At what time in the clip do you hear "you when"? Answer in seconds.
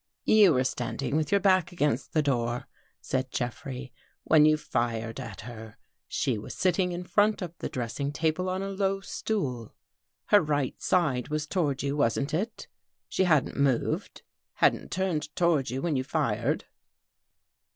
15.69-15.95